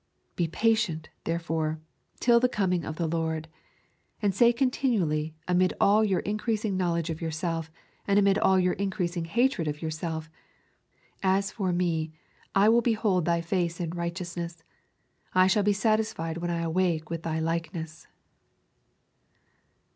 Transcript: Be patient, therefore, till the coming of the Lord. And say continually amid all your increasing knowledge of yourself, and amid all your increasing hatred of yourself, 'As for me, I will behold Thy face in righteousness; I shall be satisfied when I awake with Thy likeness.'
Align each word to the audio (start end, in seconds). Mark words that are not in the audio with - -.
Be 0.35 0.47
patient, 0.47 1.09
therefore, 1.25 1.79
till 2.19 2.39
the 2.39 2.49
coming 2.49 2.83
of 2.83 2.95
the 2.95 3.05
Lord. 3.07 3.47
And 4.19 4.33
say 4.33 4.51
continually 4.51 5.35
amid 5.47 5.75
all 5.79 6.03
your 6.03 6.21
increasing 6.21 6.75
knowledge 6.75 7.11
of 7.11 7.21
yourself, 7.21 7.69
and 8.07 8.17
amid 8.17 8.39
all 8.39 8.57
your 8.59 8.73
increasing 8.73 9.25
hatred 9.25 9.67
of 9.67 9.83
yourself, 9.83 10.27
'As 11.21 11.51
for 11.51 11.71
me, 11.71 12.11
I 12.55 12.67
will 12.67 12.81
behold 12.81 13.25
Thy 13.25 13.41
face 13.41 13.79
in 13.79 13.91
righteousness; 13.91 14.63
I 15.35 15.45
shall 15.45 15.61
be 15.61 15.71
satisfied 15.71 16.37
when 16.39 16.49
I 16.49 16.61
awake 16.61 17.11
with 17.11 17.21
Thy 17.21 17.37
likeness.' 17.39 18.07